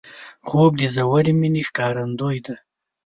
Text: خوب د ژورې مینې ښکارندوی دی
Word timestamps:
خوب 0.47 0.71
د 0.81 0.83
ژورې 0.95 1.33
مینې 1.39 1.61
ښکارندوی 1.69 2.37
دی 2.45 2.55